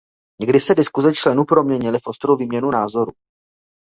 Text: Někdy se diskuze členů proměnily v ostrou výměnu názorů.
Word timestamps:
Někdy 0.41 0.59
se 0.59 0.75
diskuze 0.75 1.13
členů 1.13 1.45
proměnily 1.45 1.99
v 1.99 2.07
ostrou 2.07 2.35
výměnu 2.35 2.71
názorů. 2.71 3.11